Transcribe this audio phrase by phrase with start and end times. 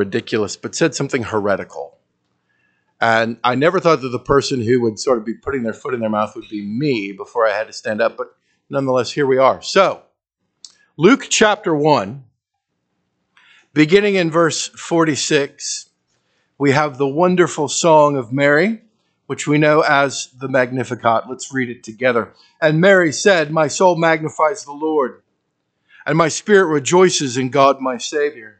[0.00, 1.98] ridiculous, but said something heretical.
[3.02, 5.92] And I never thought that the person who would sort of be putting their foot
[5.92, 8.34] in their mouth would be me before I had to stand up, but
[8.70, 9.60] nonetheless, here we are.
[9.60, 10.02] So,
[10.96, 12.24] Luke chapter 1,
[13.74, 15.90] beginning in verse 46,
[16.56, 18.80] we have the wonderful song of Mary,
[19.26, 21.24] which we know as the Magnificat.
[21.28, 22.32] Let's read it together.
[22.60, 25.22] And Mary said, My soul magnifies the Lord,
[26.06, 28.59] and my spirit rejoices in God my Savior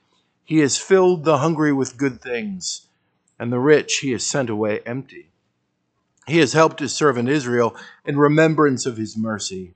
[0.51, 2.87] He has filled the hungry with good things,
[3.39, 5.29] and the rich he has sent away empty.
[6.27, 9.75] He has helped his servant Israel in remembrance of his mercy,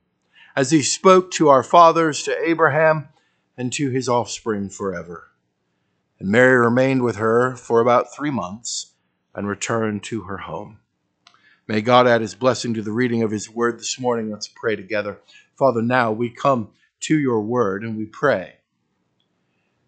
[0.53, 3.07] as he spoke to our fathers, to Abraham,
[3.55, 5.29] and to his offspring forever.
[6.19, 8.91] And Mary remained with her for about three months
[9.33, 10.79] and returned to her home.
[11.69, 14.29] May God add his blessing to the reading of his word this morning.
[14.29, 15.21] Let's pray together.
[15.57, 18.55] Father, now we come to your word and we pray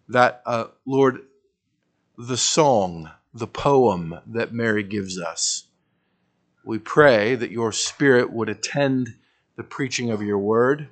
[0.08, 1.20] that, uh, Lord,
[2.16, 5.64] the song, the poem that Mary gives us,
[6.64, 9.14] we pray that your Spirit would attend
[9.56, 10.88] the preaching of your word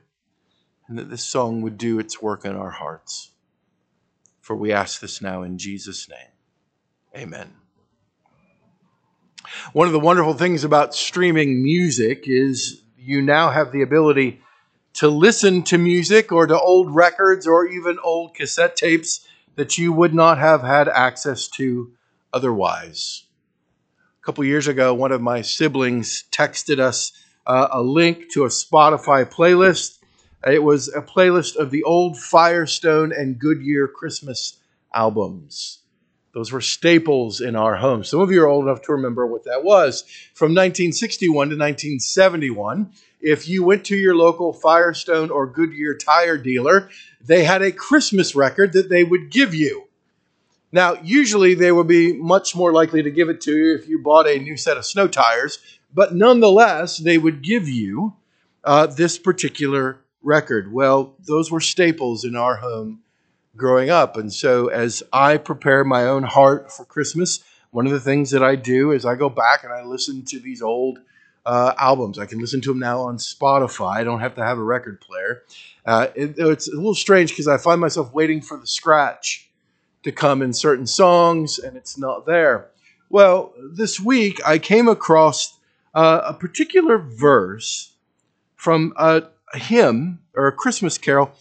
[0.89, 3.31] and that this song would do its work in our hearts.
[4.41, 6.19] For we ask this now in Jesus' name.
[7.17, 7.53] Amen.
[9.73, 14.41] One of the wonderful things about streaming music is you now have the ability
[14.97, 19.93] to listen to music or to old records or even old cassette tapes that you
[19.93, 21.93] would not have had access to
[22.33, 23.25] otherwise.
[24.23, 27.13] A couple years ago, one of my siblings texted us
[27.47, 29.99] uh, a link to a Spotify playlist.
[30.47, 34.59] It was a playlist of the old Firestone and Goodyear Christmas
[34.95, 35.81] albums.
[36.37, 38.05] Those were staples in our home.
[38.05, 40.03] Some of you are old enough to remember what that was.
[40.35, 42.93] From 1961 to 1971,
[43.23, 46.91] if you went to your local Firestone or Goodyear tire dealer,
[47.23, 49.89] they had a Christmas record that they would give you.
[50.73, 53.99] Now, usually they would be much more likely to give it to you if you
[53.99, 55.59] bought a new set of snow tires,
[55.95, 58.13] but nonetheless, they would give you
[58.63, 60.71] uh, this particular record.
[60.71, 63.01] Well, those were staples in our home
[63.57, 64.17] growing up.
[64.17, 68.43] And so, as I prepare my own heart for Christmas, one of the things that
[68.43, 70.99] I do is I go back and I listen to these old
[71.45, 72.19] uh, albums.
[72.19, 73.97] I can listen to them now on Spotify.
[73.97, 75.43] I don't have to have a record player.
[75.85, 79.49] Uh, it, it's a little strange because I find myself waiting for the scratch
[80.03, 82.71] to come in certain songs, and it's not there.
[83.09, 85.59] Well, this week I came across
[85.95, 87.93] uh, a particular verse
[88.57, 89.23] from a,
[89.55, 91.33] a, hymn or a Christmas carol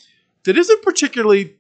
[0.44, 1.56] that isn't particularly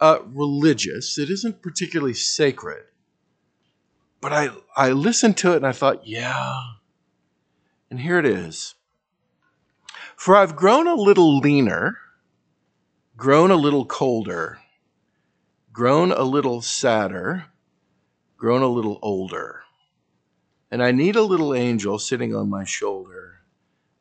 [0.00, 2.84] uh, religious, it isn't particularly sacred.
[4.20, 6.60] But I, I listened to it and I thought, yeah,
[7.90, 8.74] and here it is
[10.16, 11.98] For I've grown a little leaner,
[13.16, 14.58] grown a little colder,
[15.72, 17.46] grown a little sadder,
[18.36, 19.62] grown a little older.
[20.70, 23.40] And I need a little angel sitting on my shoulder.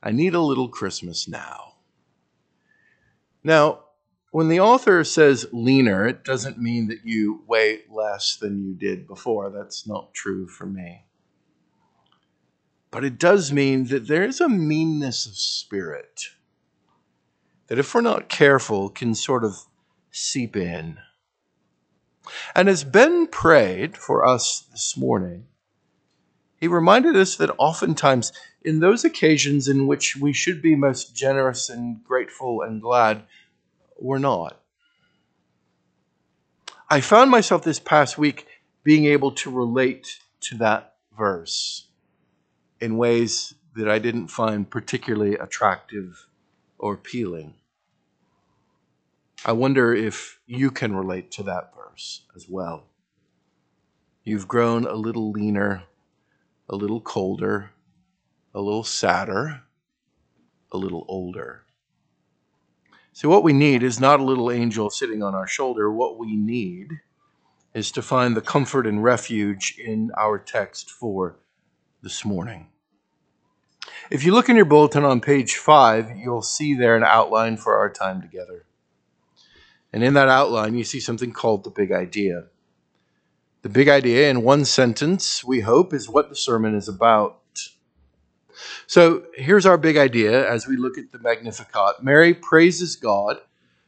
[0.03, 1.75] I need a little Christmas now.
[3.43, 3.85] Now,
[4.37, 9.07] when the author says leaner, it doesn't mean that you weigh less than you did
[9.07, 9.49] before.
[9.49, 11.05] That's not true for me.
[12.91, 16.25] But it does mean that there is a meanness of spirit
[17.65, 19.55] that, if we're not careful, can sort of
[20.11, 20.99] seep in.
[22.53, 25.47] And as Ben prayed for us this morning,
[26.57, 28.31] he reminded us that oftentimes,
[28.61, 33.23] in those occasions in which we should be most generous and grateful and glad,
[33.99, 34.61] we're not.
[36.89, 38.47] I found myself this past week
[38.83, 41.87] being able to relate to that verse
[42.79, 46.27] in ways that I didn't find particularly attractive
[46.77, 47.55] or appealing.
[49.45, 52.85] I wonder if you can relate to that verse as well.
[54.23, 55.83] You've grown a little leaner,
[56.69, 57.71] a little colder,
[58.53, 59.61] a little sadder,
[60.71, 61.63] a little older.
[63.17, 65.91] So, what we need is not a little angel sitting on our shoulder.
[65.91, 66.99] What we need
[67.73, 71.39] is to find the comfort and refuge in our text for
[72.03, 72.67] this morning.
[74.11, 77.75] If you look in your bulletin on page five, you'll see there an outline for
[77.75, 78.65] our time together.
[79.91, 82.43] And in that outline, you see something called the big idea.
[83.63, 87.41] The The big idea in one sentence, we hope, is what the sermon is about.
[88.87, 93.37] So here's our big idea as we look at the Magnificat Mary praises God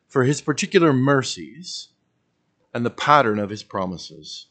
[0.07, 1.89] for his particular mercies
[2.73, 4.47] and the pattern of his promises.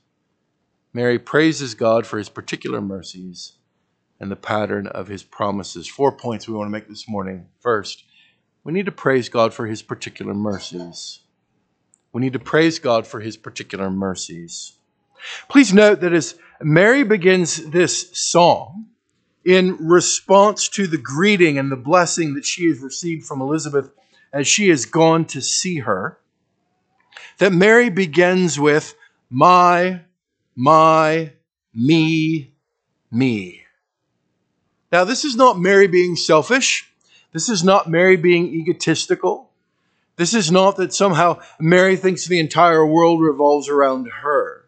[0.93, 3.53] Mary praises God for his particular mercies
[4.21, 5.87] and the pattern of his promises.
[5.87, 7.47] Four points we want to make this morning.
[7.61, 8.05] First,
[8.65, 11.21] we need to praise God for his particular mercies.
[12.13, 14.73] We need to praise God for his particular mercies.
[15.49, 18.87] Please note that as Mary begins this song,
[19.49, 23.91] in response to the greeting and the blessing that she has received from Elizabeth
[24.31, 26.19] as she has gone to see her,
[27.39, 28.95] that Mary begins with,
[29.31, 30.03] My,
[30.55, 31.33] my,
[31.73, 32.53] me,
[33.11, 33.63] me.
[34.93, 36.93] Now, this is not Mary being selfish.
[37.33, 39.49] This is not Mary being egotistical.
[40.17, 44.67] This is not that somehow Mary thinks the entire world revolves around her.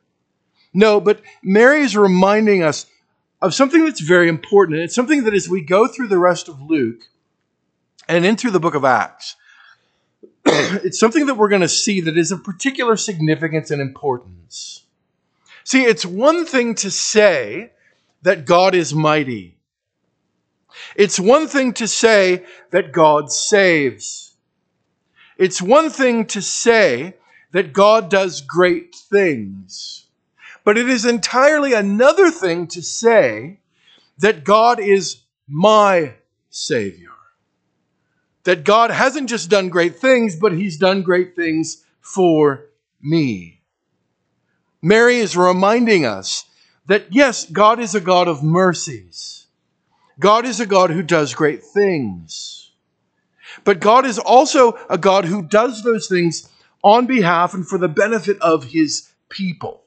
[0.73, 2.87] No, but Mary is reminding us
[3.43, 4.77] of something that's very important.
[4.77, 7.03] And it's something that as we go through the rest of Luke
[8.09, 9.37] and in through the book of Acts,
[10.45, 14.85] it's something that we're going to see that is of particular significance and importance.
[15.65, 17.73] See, it's one thing to say
[18.23, 19.57] that God is mighty.
[20.97, 24.35] It's one thing to say that God saves.
[25.39, 27.15] It's one thing to say
[27.53, 30.00] that God does great things.
[30.65, 33.61] But it is entirely another thing to say
[34.19, 36.15] that God is my
[36.51, 37.09] Savior.
[38.45, 42.67] That God hasn't just done great things, but He's done great things for
[43.01, 43.61] me.
[44.83, 46.45] Mary is reminding us
[46.87, 49.47] that yes, God is a God of mercies.
[50.19, 52.73] God is a God who does great things.
[53.65, 56.49] But God is also a God who does those things
[56.83, 59.85] on behalf and for the benefit of his people.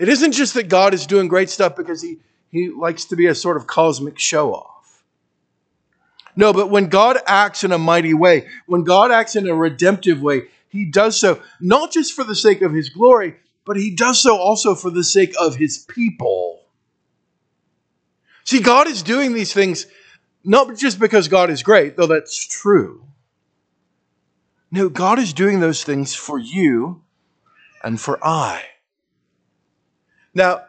[0.00, 2.16] It isn't just that God is doing great stuff because he,
[2.50, 5.04] he likes to be a sort of cosmic show off.
[6.34, 10.22] No, but when God acts in a mighty way, when God acts in a redemptive
[10.22, 13.36] way, he does so not just for the sake of his glory,
[13.66, 16.62] but he does so also for the sake of his people.
[18.44, 19.86] See, God is doing these things
[20.42, 23.04] not just because God is great, though that's true.
[24.70, 27.02] No, God is doing those things for you
[27.84, 28.69] and for I.
[30.34, 30.62] Now,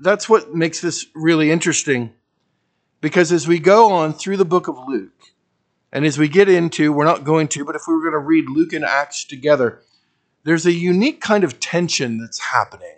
[0.00, 2.12] that's what makes this really interesting
[3.00, 5.12] because as we go on through the book of Luke,
[5.92, 8.18] and as we get into, we're not going to, but if we were going to
[8.18, 9.80] read Luke and Acts together,
[10.44, 12.96] there's a unique kind of tension that's happening.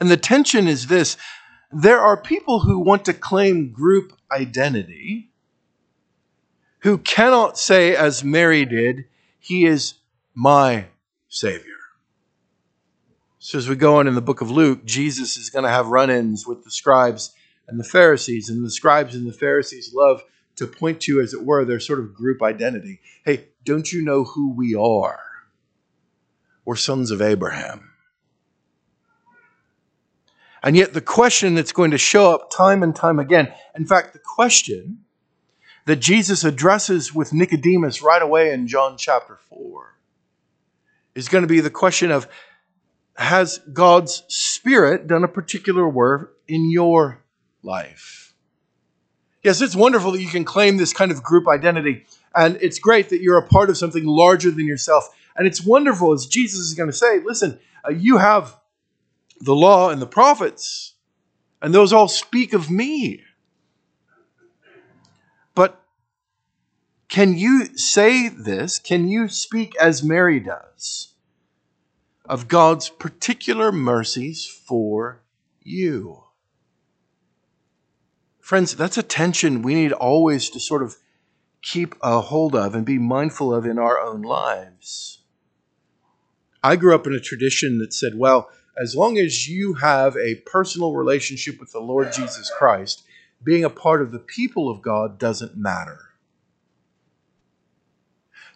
[0.00, 1.16] And the tension is this
[1.70, 5.30] there are people who want to claim group identity
[6.80, 9.04] who cannot say, as Mary did,
[9.38, 9.94] He is
[10.34, 10.86] my
[11.28, 11.77] Savior.
[13.40, 15.88] So, as we go on in the book of Luke, Jesus is going to have
[15.88, 17.32] run ins with the scribes
[17.68, 18.48] and the Pharisees.
[18.48, 20.24] And the scribes and the Pharisees love
[20.56, 23.00] to point to, as it were, their sort of group identity.
[23.24, 25.20] Hey, don't you know who we are?
[26.64, 27.92] We're sons of Abraham.
[30.60, 34.14] And yet, the question that's going to show up time and time again, in fact,
[34.14, 35.04] the question
[35.84, 39.94] that Jesus addresses with Nicodemus right away in John chapter 4
[41.14, 42.28] is going to be the question of
[43.18, 47.24] has God's Spirit done a particular work in your
[47.62, 48.32] life?
[49.42, 53.08] Yes, it's wonderful that you can claim this kind of group identity, and it's great
[53.08, 55.08] that you're a part of something larger than yourself.
[55.36, 58.56] And it's wonderful, as Jesus is going to say, listen, uh, you have
[59.40, 60.94] the law and the prophets,
[61.60, 63.22] and those all speak of me.
[65.54, 65.80] But
[67.08, 68.78] can you say this?
[68.78, 71.14] Can you speak as Mary does?
[72.28, 75.22] Of God's particular mercies for
[75.62, 76.24] you.
[78.40, 80.96] Friends, that's a tension we need always to sort of
[81.62, 85.22] keep a hold of and be mindful of in our own lives.
[86.62, 90.36] I grew up in a tradition that said, well, as long as you have a
[90.46, 93.04] personal relationship with the Lord Jesus Christ,
[93.42, 96.07] being a part of the people of God doesn't matter.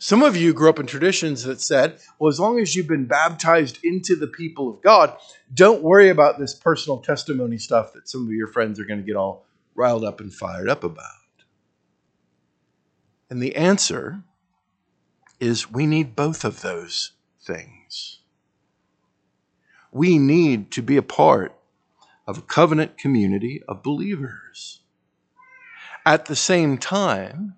[0.02, 3.06] Some of you grew up in traditions that said, well, as long as you've been
[3.06, 5.16] baptized into the people of God,
[5.54, 9.06] don't worry about this personal testimony stuff that some of your friends are going to
[9.06, 11.44] get all riled up and fired up about.
[13.30, 14.24] And the answer
[15.38, 18.18] is we need both of those things.
[19.92, 21.56] We need to be a part
[22.26, 24.80] of a covenant community of believers.
[26.04, 27.54] At the same time,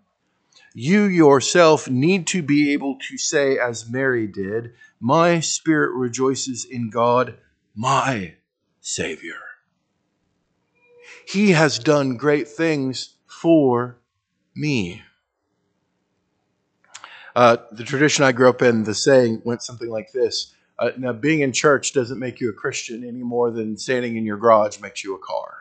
[0.75, 6.90] you yourself need to be able to say, as Mary did, My spirit rejoices in
[6.90, 7.38] God,
[7.76, 8.35] my
[8.81, 9.37] Savior.
[11.26, 13.99] He has done great things for
[14.57, 15.02] me.
[17.37, 21.12] Uh, the tradition I grew up in, the saying went something like this uh, Now,
[21.12, 24.81] being in church doesn't make you a Christian any more than standing in your garage
[24.81, 25.54] makes you a car.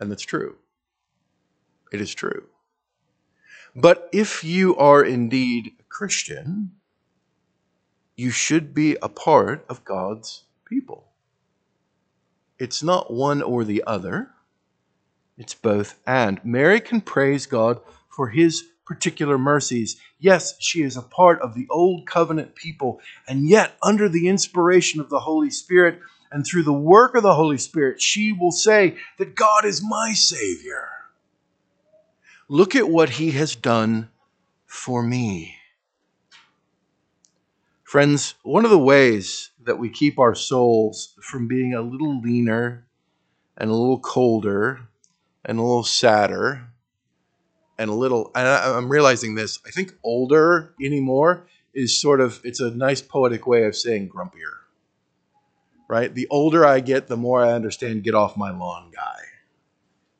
[0.00, 0.56] And that's true.
[1.92, 2.44] It is true.
[3.80, 6.72] But if you are indeed a Christian,
[8.16, 11.12] you should be a part of God's people.
[12.58, 14.30] It's not one or the other,
[15.36, 16.44] it's both and.
[16.44, 20.00] Mary can praise God for his particular mercies.
[20.18, 25.00] Yes, she is a part of the old covenant people, and yet, under the inspiration
[25.00, 26.00] of the Holy Spirit
[26.32, 30.14] and through the work of the Holy Spirit, she will say that God is my
[30.14, 30.97] Savior.
[32.50, 34.08] Look at what he has done
[34.64, 35.56] for me.
[37.84, 42.86] Friends, one of the ways that we keep our souls from being a little leaner
[43.58, 44.88] and a little colder
[45.44, 46.68] and a little sadder
[47.78, 52.60] and a little, and I'm realizing this, I think older anymore is sort of, it's
[52.60, 54.54] a nice poetic way of saying grumpier.
[55.86, 56.14] Right?
[56.14, 59.20] The older I get, the more I understand get off my lawn guy.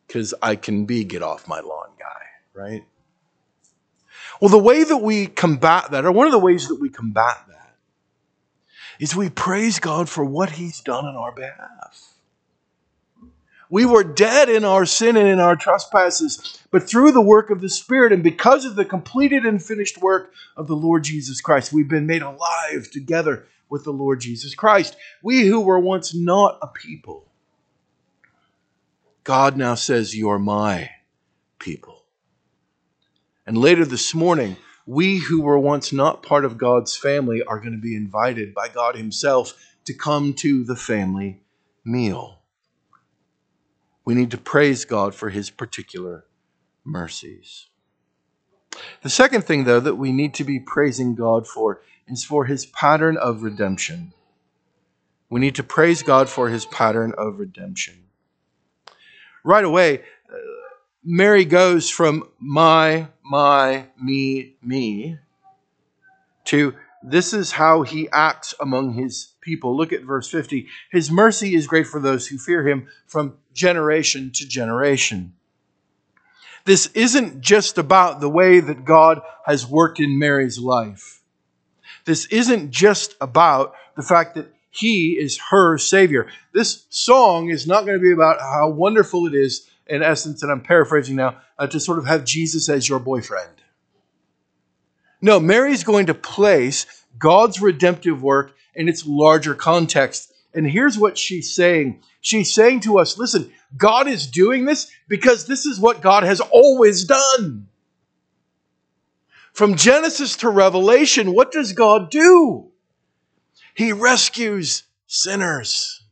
[0.07, 1.91] Because I can be get off my lawn
[2.59, 2.85] right?
[4.41, 7.45] Well, the way that we combat that, or one of the ways that we combat
[7.49, 7.77] that,
[8.99, 12.15] is we praise God for what He's done on our behalf.
[13.71, 17.61] We were dead in our sin and in our trespasses, but through the work of
[17.61, 21.73] the Spirit and because of the completed and finished work of the Lord Jesus Christ,
[21.73, 24.97] we've been made alive together with the Lord Jesus Christ.
[25.23, 27.27] We who were once not a people,
[29.23, 30.91] God now says, You're my
[31.59, 31.98] people.
[33.49, 37.73] And later this morning, we who were once not part of God's family are going
[37.73, 39.55] to be invited by God Himself
[39.87, 41.41] to come to the family
[41.83, 42.41] meal.
[44.05, 46.27] We need to praise God for His particular
[46.85, 47.69] mercies.
[49.03, 52.67] The second thing, though, that we need to be praising God for is for His
[52.67, 54.13] pattern of redemption.
[55.31, 58.09] We need to praise God for His pattern of redemption.
[59.43, 60.03] Right away,
[61.05, 65.19] Mary goes from my, my, me, me
[66.45, 69.77] to this is how he acts among his people.
[69.77, 70.67] Look at verse 50.
[70.91, 75.35] His mercy is great for those who fear him from generation to generation.
[76.65, 81.23] This isn't just about the way that God has worked in Mary's life.
[82.05, 86.29] This isn't just about the fact that he is her Savior.
[86.53, 90.53] This song is not going to be about how wonderful it is in essence, and
[90.53, 93.51] I'm paraphrasing now, uh, to sort of have Jesus as your boyfriend.
[95.21, 96.87] No, Mary's going to place
[97.19, 100.33] God's redemptive work in its larger context.
[100.55, 105.47] And here's what she's saying She's saying to us, listen, God is doing this because
[105.47, 107.69] this is what God has always done.
[109.53, 112.71] From Genesis to Revelation, what does God do?
[113.75, 116.03] He rescues sinners.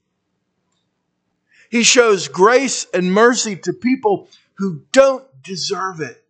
[1.71, 6.23] He shows grace and mercy to people who don't deserve it.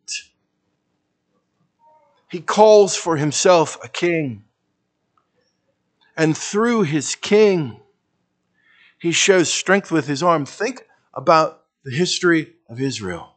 [2.31, 4.45] He calls for himself a king.
[6.17, 7.81] And through his king,
[8.99, 10.47] he shows strength with his arm.
[10.47, 13.35] Think about the history of Israel.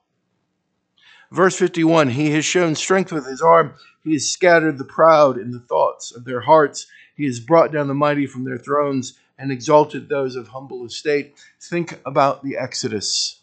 [1.31, 3.75] Verse 51 He has shown strength with his arm.
[4.03, 6.87] He has scattered the proud in the thoughts of their hearts.
[7.15, 11.33] He has brought down the mighty from their thrones and exalted those of humble estate.
[11.61, 13.39] Think about the Exodus.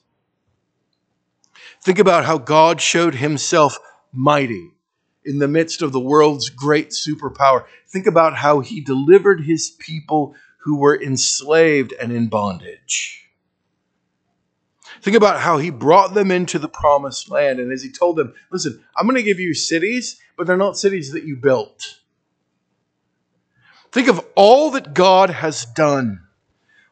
[1.83, 3.79] Think about how God showed himself
[4.13, 4.71] mighty
[5.25, 7.65] in the midst of the world's great superpower.
[7.89, 13.29] Think about how he delivered his people who were enslaved and in bondage.
[15.03, 17.59] Think about how he brought them into the promised land.
[17.59, 20.77] And as he told them, listen, I'm going to give you cities, but they're not
[20.77, 22.01] cities that you built.
[23.97, 26.21] Think of all that God has done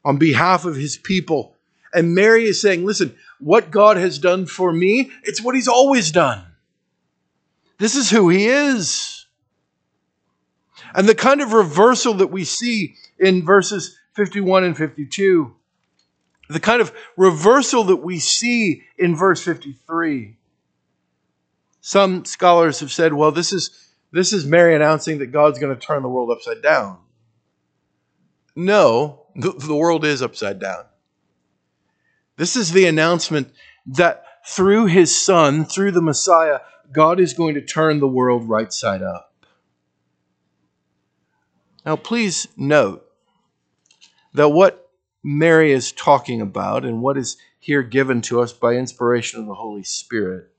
[0.07, 1.55] on behalf of his people.
[1.93, 6.11] And Mary is saying, listen, what God has done for me, it's what he's always
[6.11, 6.43] done.
[7.77, 9.27] This is who he is.
[10.95, 15.55] And the kind of reversal that we see in verses 51 and 52,
[16.49, 20.37] the kind of reversal that we see in verse 53.
[21.83, 23.84] Some scholars have said, well, this is
[24.15, 26.99] this is Mary announcing that God's going to turn the world upside down.
[28.55, 30.85] No, the, the world is upside down.
[32.37, 33.53] This is the announcement
[33.87, 36.61] that through his son, through the Messiah,
[36.93, 39.33] God is going to turn the world right side up.
[41.85, 43.05] Now, please note
[44.33, 44.91] that what
[45.25, 49.55] Mary is talking about and what is here given to us by inspiration of the
[49.55, 50.53] Holy Spirit,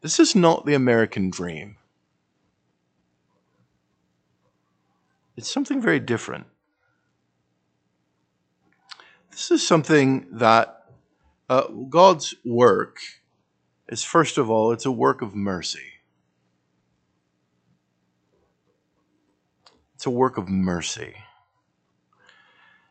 [0.00, 1.76] this is not the American dream.
[5.36, 6.46] It's something very different.
[9.30, 10.84] This is something that
[11.48, 12.98] uh, God's work
[13.88, 15.80] is, first of all, it's a work of mercy.
[19.94, 21.14] It's a work of mercy.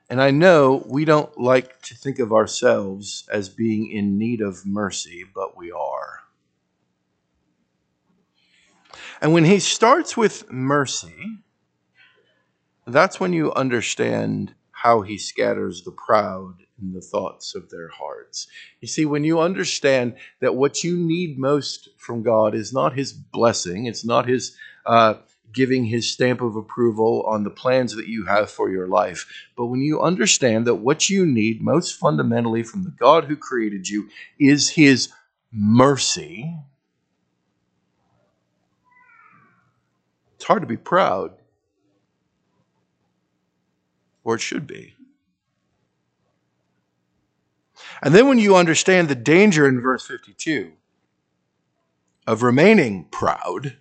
[0.10, 4.66] And I know we don't like to think of ourselves as being in need of
[4.66, 6.22] mercy, but we are.
[9.22, 11.44] And when he starts with mercy,
[12.88, 18.48] that's when you understand how he scatters the proud in the thoughts of their hearts.
[18.80, 23.14] You see, when you understand that what you need most from God is not his
[23.14, 25.16] blessing, it's not his uh,
[25.54, 29.68] giving his stamp of approval on the plans that you have for your life, but
[29.68, 34.10] when you understand that what you need most fundamentally from the God who created you
[34.40, 35.10] is his
[35.52, 36.58] mercy,
[40.36, 41.34] it's hard to be proud
[44.24, 44.96] or it should be.
[48.02, 50.72] And then when you understand the danger in verse 52
[52.28, 53.78] of remaining proud,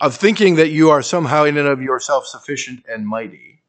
[0.00, 3.62] of thinking that you are somehow in and of yourself sufficient and mighty,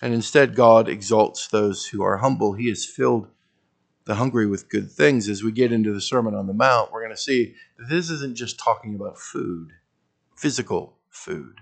[0.00, 3.28] and instead God exalts those who are humble, He has filled
[4.04, 5.28] the hungry with good things.
[5.28, 8.10] As we get into the Sermon on the Mount, we're going to see that this
[8.10, 9.74] isn't just talking about food,
[10.34, 11.60] physical food.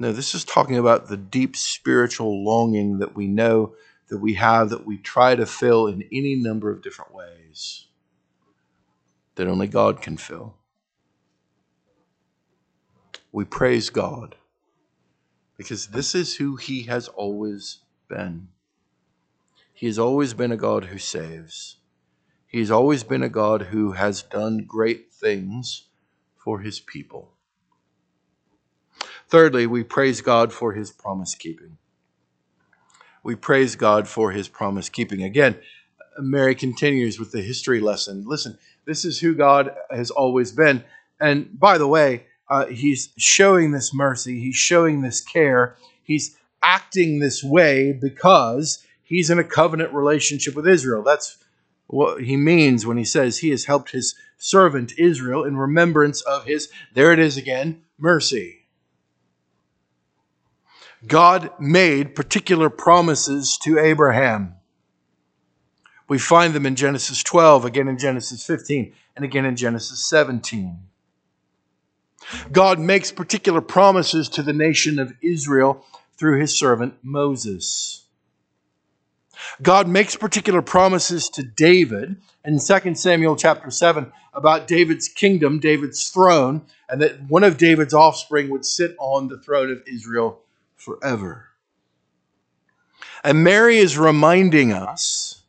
[0.00, 3.74] No, this is talking about the deep spiritual longing that we know
[4.06, 7.88] that we have, that we try to fill in any number of different ways
[9.34, 10.54] that only God can fill.
[13.32, 14.36] We praise God
[15.56, 18.50] because this is who He has always been.
[19.74, 21.78] He has always been a God who saves.
[22.46, 25.88] He has always been a God who has done great things
[26.36, 27.32] for His people.
[29.28, 31.76] Thirdly, we praise God for his promise keeping.
[33.22, 35.22] We praise God for his promise keeping.
[35.22, 35.58] Again,
[36.18, 38.24] Mary continues with the history lesson.
[38.26, 40.82] Listen, this is who God has always been.
[41.20, 47.18] And by the way, uh, he's showing this mercy, he's showing this care, he's acting
[47.18, 51.02] this way because he's in a covenant relationship with Israel.
[51.02, 51.36] That's
[51.86, 56.44] what he means when he says he has helped his servant Israel in remembrance of
[56.44, 58.57] his, there it is again, mercy.
[61.06, 64.54] God made particular promises to Abraham.
[66.08, 70.78] We find them in Genesis 12, again in Genesis 15, and again in Genesis 17.
[72.50, 75.84] God makes particular promises to the nation of Israel
[76.16, 78.04] through his servant Moses.
[79.62, 86.08] God makes particular promises to David in 2 Samuel chapter 7 about David's kingdom, David's
[86.08, 90.40] throne, and that one of David's offspring would sit on the throne of Israel
[90.78, 91.48] forever.
[93.22, 95.42] And Mary is reminding us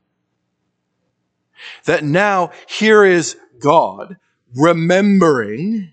[1.85, 4.17] that now here is God
[4.55, 5.91] remembering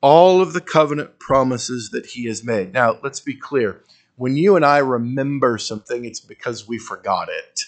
[0.00, 2.72] all of the covenant promises that he has made.
[2.72, 3.82] Now, let's be clear.
[4.16, 7.62] When you and I remember something, it's because we forgot it.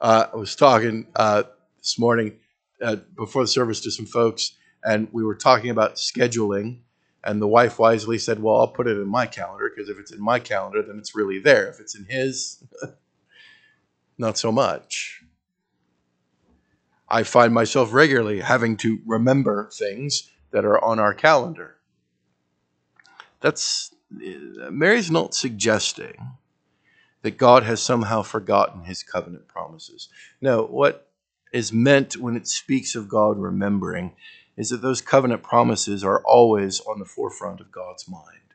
[0.00, 1.44] Uh, I was talking uh,
[1.78, 2.36] this morning
[2.80, 6.78] uh, before the service to some folks, and we were talking about scheduling
[7.22, 10.12] and the wife wisely said, Well, I'll put it in my calendar because if it's
[10.12, 11.68] in my calendar, then it's really there.
[11.68, 12.64] If it's in his,
[14.18, 15.22] not so much.
[17.08, 21.76] I find myself regularly having to remember things that are on our calendar.
[23.40, 26.36] That's eh, Mary's not suggesting
[27.22, 30.08] that God has somehow forgotten his covenant promises.
[30.40, 31.08] No, what
[31.52, 34.12] is meant when it speaks of God remembering
[34.60, 38.52] is that those covenant promises are always on the forefront of God's mind.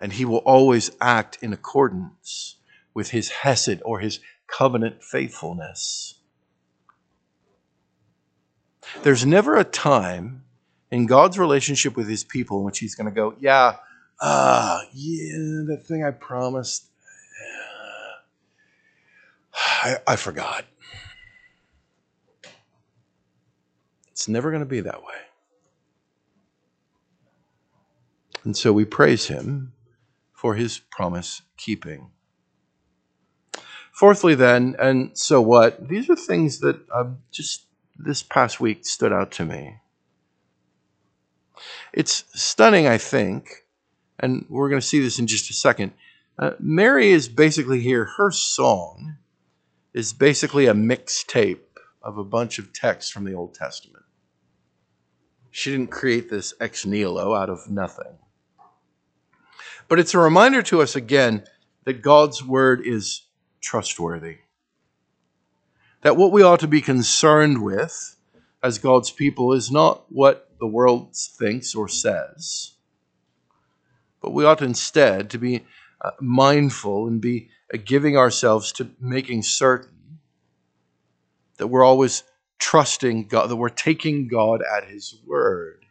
[0.00, 2.56] And he will always act in accordance
[2.94, 6.14] with his hesed or his covenant faithfulness.
[9.02, 10.44] There's never a time
[10.90, 13.76] in God's relationship with his people in which he's going to go, Yeah,
[14.22, 16.86] ah, uh, yeah, that thing I promised,
[19.54, 20.64] I, I forgot.
[24.16, 25.14] It's never going to be that way.
[28.44, 29.74] And so we praise him
[30.32, 32.12] for his promise keeping.
[33.92, 35.90] Fourthly, then, and so what?
[35.90, 37.66] These are things that um, just
[37.98, 39.80] this past week stood out to me.
[41.92, 43.66] It's stunning, I think,
[44.18, 45.92] and we're going to see this in just a second.
[46.38, 49.18] Uh, Mary is basically here, her song
[49.92, 51.60] is basically a mixtape
[52.00, 54.05] of a bunch of texts from the Old Testament.
[55.56, 58.18] She didn't create this ex nihilo out of nothing.
[59.88, 61.44] But it's a reminder to us again
[61.84, 63.22] that God's word is
[63.62, 64.40] trustworthy.
[66.02, 68.18] That what we ought to be concerned with
[68.62, 72.72] as God's people is not what the world thinks or says,
[74.20, 75.64] but we ought instead to be
[76.02, 80.18] uh, mindful and be uh, giving ourselves to making certain
[81.56, 82.24] that we're always
[82.58, 85.84] trusting God, that we're taking God at His word.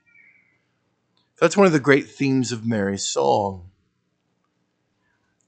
[1.39, 3.71] That's one of the great themes of Mary's song.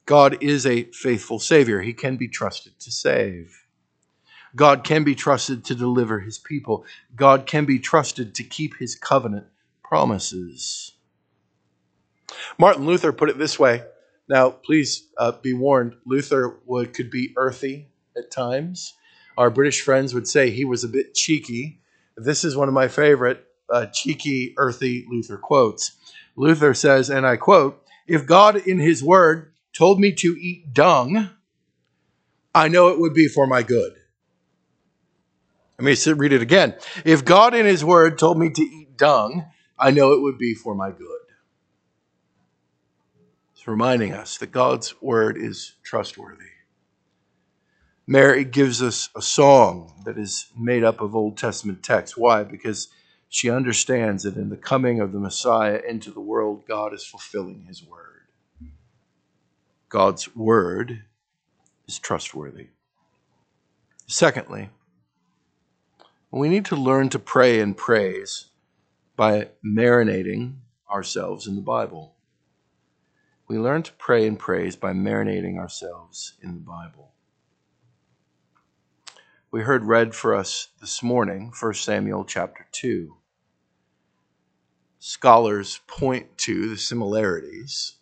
[0.06, 1.82] God is a faithful Savior.
[1.82, 3.67] He can be trusted to save.
[4.56, 6.86] God can be trusted to deliver his people.
[7.15, 9.45] God can be trusted to keep his covenant
[9.84, 10.93] promises.
[12.58, 13.84] Martin Luther put it this way.
[14.27, 18.93] Now, please uh, be warned, Luther would, could be earthy at times.
[19.38, 21.80] Our British friends would say he was a bit cheeky.
[22.15, 25.91] This is one of my favorite uh, cheeky, earthy Luther quotes.
[26.36, 31.30] Luther says, and I quote, If God in his word told me to eat dung,
[32.56, 33.93] I know it would be for my good.
[35.80, 36.73] Let me read it again.
[37.06, 39.45] If God in his word told me to eat dung,
[39.78, 41.08] I know it would be for my good.
[43.54, 46.57] It's reminding us that God's word is trustworthy.
[48.10, 52.15] Mary gives us a song that is made up of Old Testament texts.
[52.15, 52.43] Why?
[52.43, 52.88] Because
[53.28, 57.65] she understands that in the coming of the Messiah into the world, God is fulfilling
[57.67, 58.30] his word.
[59.89, 61.04] God's word
[61.86, 62.67] is trustworthy.
[64.08, 64.70] Secondly,
[66.32, 68.46] we need to learn to pray and praise
[69.17, 70.56] by marinating
[70.89, 72.15] ourselves in the Bible.
[73.50, 77.12] We learn to pray and praise by marinating ourselves in the Bible.
[79.49, 83.15] We heard read for us this morning 1 Samuel chapter 2.
[84.99, 87.97] Scholars point to the similarities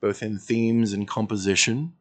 [0.00, 1.92] both in themes and composition,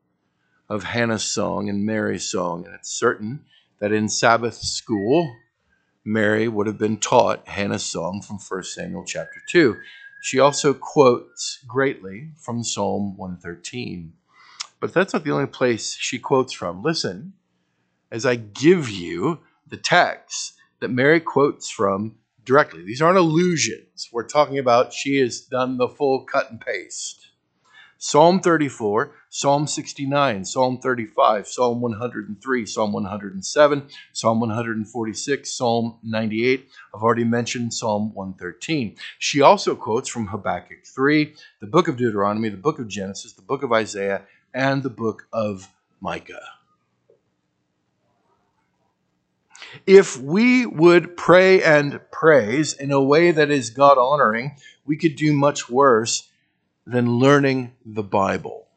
[0.70, 2.66] of Hannah's song and Mary's song.
[2.66, 3.46] And it's certain
[3.80, 5.36] that in Sabbath school,
[6.04, 9.76] Mary would have been taught Hannah's song from 1 Samuel chapter 2.
[10.22, 14.14] She also quotes greatly from Psalm 113.
[14.80, 16.84] But that's not the only place she quotes from.
[16.84, 17.34] Listen,
[18.12, 22.16] as I give you the text that Mary quotes from
[22.46, 22.84] directly.
[22.84, 24.10] These aren't allusions.
[24.12, 27.28] We're talking about she has done the full cut and paste.
[28.00, 36.70] Psalm 34, Psalm 69, Psalm 35, Psalm 103, Psalm 107, Psalm 146, Psalm 98.
[36.94, 38.96] I've already mentioned Psalm 113.
[39.18, 43.42] She also quotes from Habakkuk 3, the book of Deuteronomy, the book of Genesis, the
[43.42, 44.22] book of Isaiah,
[44.54, 45.68] and the book of
[46.00, 46.57] Micah.
[49.86, 55.16] If we would pray and praise in a way that is God honoring, we could
[55.16, 56.30] do much worse
[56.86, 58.68] than learning the Bible,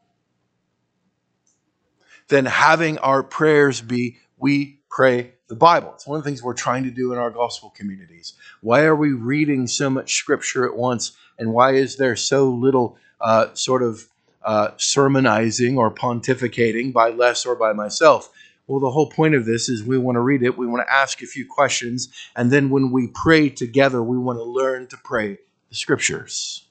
[2.27, 5.91] than having our prayers be, we pray the Bible.
[5.93, 8.33] It's one of the things we're trying to do in our gospel communities.
[8.59, 11.13] Why are we reading so much scripture at once?
[11.39, 14.07] And why is there so little uh, sort of
[14.43, 18.29] uh, sermonizing or pontificating by Les or by myself?
[18.67, 20.93] Well, the whole point of this is we want to read it, we want to
[20.93, 24.97] ask a few questions, and then when we pray together, we want to learn to
[25.03, 26.65] pray the scriptures.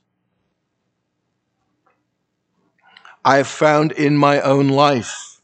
[3.25, 5.41] I have found in my own life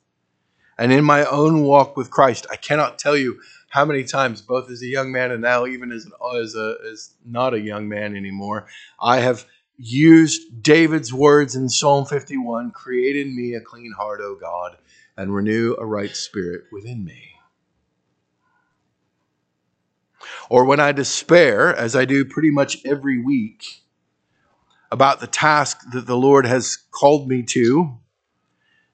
[0.78, 2.46] and in my own walk with Christ.
[2.50, 5.92] I cannot tell you how many times, both as a young man and now even
[5.92, 8.66] as, an, as, a, as not a young man anymore,
[9.00, 9.44] I have
[9.76, 14.78] used David's words in Psalm 51 Create in me a clean heart, O God,
[15.16, 17.32] and renew a right spirit within me.
[20.48, 23.82] Or when I despair, as I do pretty much every week,
[24.90, 27.98] about the task that the Lord has called me to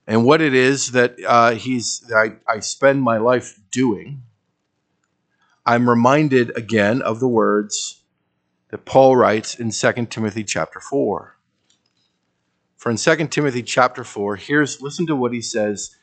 [0.06, 4.22] and what it is that uh, he's I, I spend my life doing,
[5.64, 8.02] I'm reminded again of the words
[8.70, 11.36] that Paul writes in 2 Timothy chapter 4.
[12.76, 15.96] For in 2 Timothy chapter 4, here's listen to what he says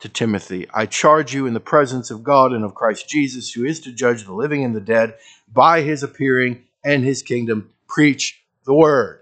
[0.00, 3.64] to Timothy I charge you in the presence of God and of Christ Jesus, who
[3.64, 5.14] is to judge the living and the dead,
[5.52, 9.20] by his appearing and his kingdom, preach the word.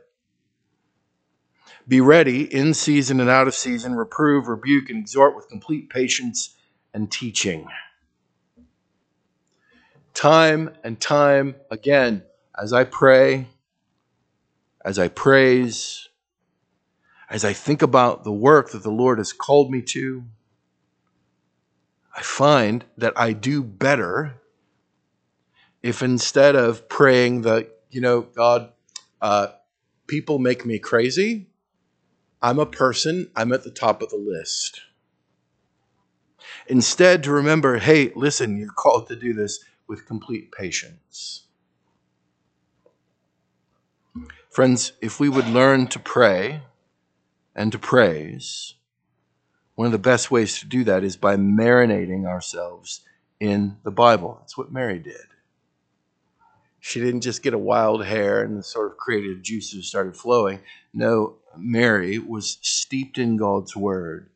[1.89, 6.57] Be ready in season and out of season, reprove, rebuke, and exhort with complete patience
[6.93, 7.69] and teaching.
[10.13, 12.23] Time and time again,
[12.59, 13.47] as I pray,
[14.85, 16.09] as I praise,
[17.31, 20.25] as I think about the work that the Lord has called me to,
[22.17, 24.41] I find that I do better
[25.83, 28.73] if instead of praying that, you know, God,
[29.21, 29.49] uh,
[30.07, 31.47] people make me crazy,
[32.41, 34.81] I'm a person, I'm at the top of the list.
[36.67, 41.43] Instead, to remember, hey, listen, you're called to do this with complete patience.
[44.49, 46.63] Friends, if we would learn to pray
[47.55, 48.75] and to praise,
[49.77, 53.03] one of the best ways to do that is by marinating ourselves
[53.39, 54.39] in the Bible.
[54.41, 55.27] That's what Mary did.
[56.81, 60.61] She didn't just get a wild hair and the sort of creative juices started flowing.
[60.95, 64.31] No, Mary was steeped in God's word.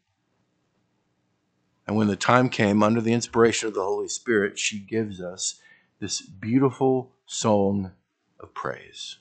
[1.87, 5.61] And when the time came, under the inspiration of the Holy Spirit, she gives us
[6.01, 7.93] this beautiful song
[8.39, 9.17] of praise.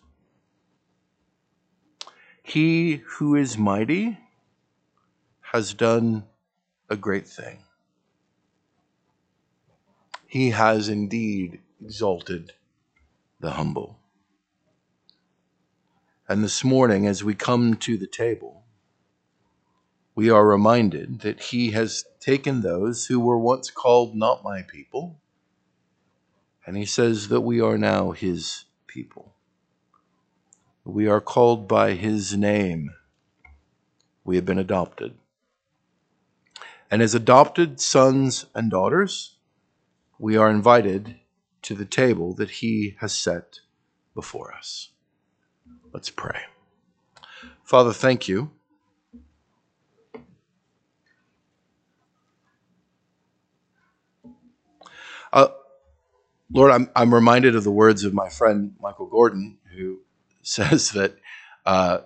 [2.43, 4.17] He who is mighty
[5.51, 6.23] has done
[6.91, 7.57] a great thing.
[10.27, 12.53] He has indeed exalted
[13.39, 13.97] the humble.
[16.27, 18.61] And this morning, as we come to the table,
[20.13, 25.19] we are reminded that He has taken those who were once called not my people,
[26.63, 29.33] and He says that we are now His people.
[30.83, 32.91] We are called by His name.
[34.23, 35.15] We have been adopted.
[36.91, 39.35] And as adopted sons and daughters,
[40.17, 41.19] we are invited
[41.61, 43.59] to the table that He has set
[44.15, 44.89] before us.
[45.93, 46.41] Let's pray.
[47.63, 48.51] Father, thank you.
[55.31, 55.49] Uh,
[56.51, 59.99] Lord, I'm, I'm reminded of the words of my friend Michael Gordon, who
[60.41, 61.17] says that
[61.67, 61.99] uh,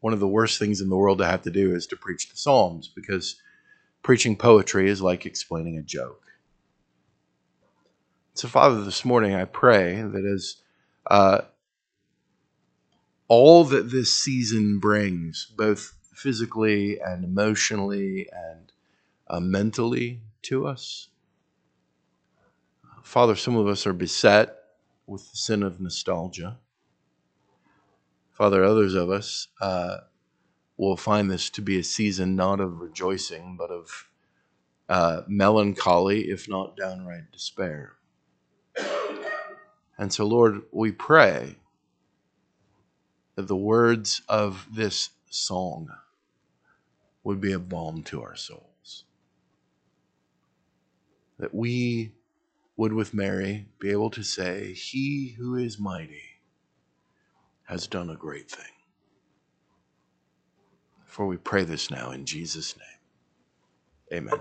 [0.00, 2.28] one of the worst things in the world to have to do is to preach
[2.28, 3.40] the Psalms because
[4.02, 6.22] preaching poetry is like explaining a joke.
[8.34, 10.56] So, Father, this morning I pray that as
[11.10, 11.42] uh,
[13.26, 18.72] all that this season brings, both physically and emotionally and
[19.28, 21.08] uh, mentally to us,
[23.02, 24.54] Father, some of us are beset
[25.06, 26.58] with the sin of nostalgia.
[28.32, 29.98] Father, others of us uh,
[30.78, 34.08] will find this to be a season not of rejoicing, but of
[34.88, 37.94] uh, melancholy, if not downright despair.
[39.98, 41.56] And so, Lord, we pray
[43.34, 45.88] that the words of this song
[47.24, 49.04] would be a balm to our souls.
[51.38, 52.12] That we
[52.76, 56.22] would, with Mary, be able to say, He who is mighty
[57.64, 58.77] has done a great thing.
[61.18, 64.28] For we pray this now in Jesus' name.
[64.30, 64.40] Amen.